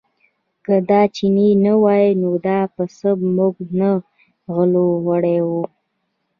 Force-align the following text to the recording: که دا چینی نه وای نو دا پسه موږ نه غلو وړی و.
که 0.65 0.75
دا 0.89 1.01
چینی 1.15 1.47
نه 1.63 1.73
وای 1.83 2.07
نو 2.21 2.29
دا 2.47 2.59
پسه 2.73 3.11
موږ 3.35 3.55
نه 3.79 3.91
غلو 4.53 4.87
وړی 5.07 5.39
و. 5.47 5.49